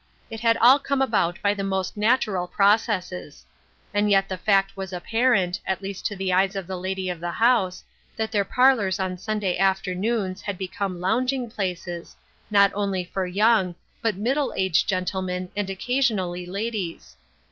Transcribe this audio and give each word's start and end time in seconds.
It 0.31 0.39
had 0.39 0.57
all 0.57 0.79
come 0.79 0.99
about 0.99 1.39
by 1.43 1.53
the 1.53 1.63
most 1.63 1.95
natural 1.95 2.47
processes. 2.47 3.45
And 3.93 4.09
yet 4.09 4.27
the 4.27 4.35
fact 4.39 4.75
was 4.75 4.91
apparent, 4.93 5.59
at 5.63 5.83
least 5.83 6.07
to 6.07 6.15
the 6.15 6.33
eyes 6.33 6.55
of 6.55 6.65
the 6.65 6.75
lady 6.75 7.07
of 7.11 7.19
the 7.19 7.29
house, 7.29 7.83
that 8.15 8.31
their 8.31 8.43
parlors 8.43 8.99
on 8.99 9.19
Sunday 9.19 9.59
afternoons 9.59 10.41
had 10.41 10.57
become 10.57 10.99
lounging 11.01 11.51
places, 11.51 12.15
not 12.49 12.71
only 12.73 13.03
for 13.03 13.27
young, 13.27 13.75
but 14.01 14.15
middle 14.15 14.51
aged 14.57 14.89
gentlemen, 14.89 15.51
and 15.55 15.69
occasionally 15.69 16.47
ladies. 16.47 17.15